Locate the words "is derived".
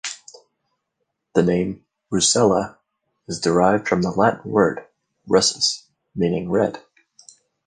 3.27-3.87